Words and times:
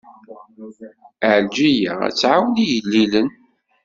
Ɛelǧiya 1.31 1.93
ad 2.07 2.13
tɛawen 2.19 2.55
igellilen. 2.63 3.29